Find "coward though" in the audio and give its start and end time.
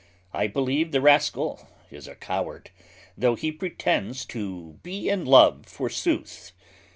2.15-3.35